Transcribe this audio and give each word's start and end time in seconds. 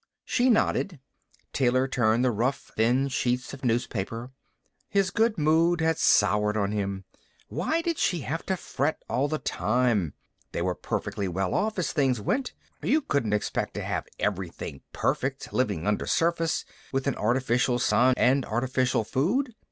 She 0.25 0.49
nodded. 0.49 0.99
Taylor 1.53 1.87
turned 1.87 2.25
the 2.25 2.31
rough, 2.31 2.71
thin 2.75 3.07
sheets 3.07 3.53
of 3.53 3.63
newspaper. 3.63 4.31
His 4.89 5.11
good 5.11 5.37
mood 5.37 5.79
had 5.79 5.99
soured 5.99 6.57
on 6.57 6.71
him. 6.71 7.05
Why 7.49 7.83
did 7.83 7.99
she 7.99 8.21
have 8.21 8.43
to 8.47 8.57
fret 8.57 9.03
all 9.07 9.27
the 9.27 9.37
time? 9.37 10.15
They 10.53 10.63
were 10.63 10.73
pretty 10.73 11.27
well 11.27 11.53
off, 11.53 11.77
as 11.77 11.91
things 11.91 12.19
went. 12.19 12.53
You 12.81 13.01
couldn't 13.01 13.33
expect 13.33 13.75
to 13.75 13.83
have 13.83 14.07
everything 14.17 14.81
perfect, 14.91 15.53
living 15.53 15.85
undersurface, 15.85 16.65
with 16.91 17.05
an 17.05 17.13
artificial 17.13 17.77
sun 17.77 18.15
and 18.17 18.43
artificial 18.45 19.03
food. 19.03 19.53